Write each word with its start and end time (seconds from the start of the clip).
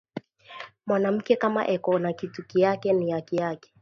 Mwanamuke 0.87 1.33
kama 1.43 1.61
eko 1.75 1.91
nakitu 1.99 2.41
nikyake 2.41 2.89
ni 2.93 3.11
haki 3.11 3.35
yake 3.43 3.69